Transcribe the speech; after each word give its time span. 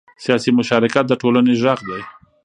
سیاسي 0.23 0.51
مشارکت 0.59 1.05
د 1.07 1.13
ټولنې 1.21 1.53
غږ 1.63 1.79
دی 1.89 2.01